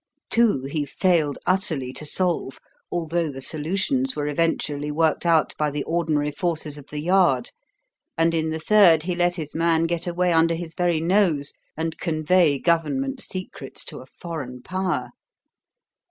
Two, 0.31 0.63
he 0.63 0.83
failed 0.83 1.37
utterly 1.45 1.93
to 1.93 2.07
solve, 2.07 2.57
although 2.91 3.31
the 3.31 3.39
solutions 3.39 4.15
were 4.15 4.25
eventually 4.27 4.89
worked 4.89 5.27
out 5.27 5.53
by 5.59 5.69
the 5.69 5.83
ordinary 5.83 6.31
forces 6.31 6.75
of 6.79 6.87
the 6.87 6.99
Yard; 7.01 7.51
and 8.17 8.33
in 8.33 8.49
the 8.49 8.57
third 8.59 9.03
he 9.03 9.13
let 9.15 9.35
his 9.35 9.53
man 9.53 9.83
get 9.83 10.07
away 10.07 10.33
under 10.33 10.55
his 10.55 10.73
very 10.73 10.99
nose 11.01 11.53
and 11.77 11.99
convey 11.99 12.57
Government 12.57 13.21
secrets 13.21 13.85
to 13.85 13.99
a 13.99 14.07
foreign 14.07 14.63
Power. 14.63 15.11